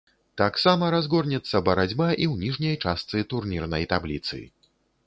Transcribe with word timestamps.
Таксама 0.41 0.87
разгорнецца 0.95 1.61
барацьба 1.69 2.09
і 2.09 2.25
ў 2.31 2.33
ніжняй 2.45 2.75
частцы 2.89 3.17
турнірнай 3.35 3.89
табліцы. 3.95 4.45